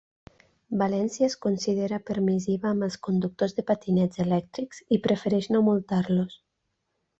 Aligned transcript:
València 0.81 1.27
es 1.31 1.35
considera 1.45 1.99
permissiva 2.07 2.71
amb 2.71 2.87
els 2.89 2.97
conductors 3.09 3.55
de 3.59 3.67
patinets 3.69 4.25
elèctrics 4.27 4.83
i 4.99 5.03
prefereix 5.07 5.53
no 5.57 5.65
multar-los 5.71 6.43